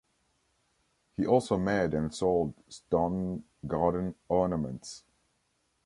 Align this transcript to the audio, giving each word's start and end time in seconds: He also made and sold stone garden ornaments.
He 1.15 1.27
also 1.27 1.59
made 1.59 1.93
and 1.93 2.11
sold 2.11 2.55
stone 2.67 3.43
garden 3.67 4.15
ornaments. 4.29 5.03